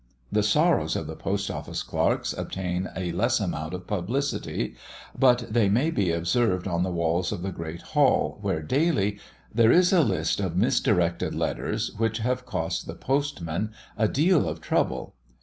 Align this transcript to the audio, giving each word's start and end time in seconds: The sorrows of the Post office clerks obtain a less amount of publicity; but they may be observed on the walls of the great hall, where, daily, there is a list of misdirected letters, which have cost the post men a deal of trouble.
The 0.31 0.41
sorrows 0.41 0.95
of 0.95 1.05
the 1.05 1.15
Post 1.15 1.51
office 1.51 1.83
clerks 1.83 2.33
obtain 2.35 2.89
a 2.95 3.11
less 3.11 3.39
amount 3.39 3.75
of 3.75 3.85
publicity; 3.85 4.73
but 5.15 5.45
they 5.53 5.69
may 5.69 5.91
be 5.91 6.11
observed 6.11 6.67
on 6.67 6.81
the 6.81 6.89
walls 6.89 7.31
of 7.31 7.43
the 7.43 7.51
great 7.51 7.83
hall, 7.83 8.39
where, 8.41 8.63
daily, 8.63 9.19
there 9.53 9.71
is 9.71 9.93
a 9.93 10.01
list 10.01 10.39
of 10.39 10.55
misdirected 10.57 11.35
letters, 11.35 11.91
which 11.99 12.17
have 12.17 12.47
cost 12.47 12.87
the 12.87 12.95
post 12.95 13.43
men 13.43 13.73
a 13.95 14.07
deal 14.07 14.49
of 14.49 14.59
trouble. 14.59 15.13